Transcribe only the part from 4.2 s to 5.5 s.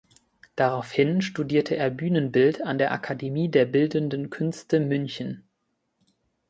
Künste München.